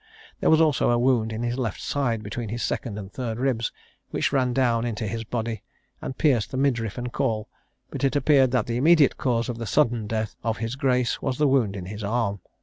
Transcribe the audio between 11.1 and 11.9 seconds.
was the wound in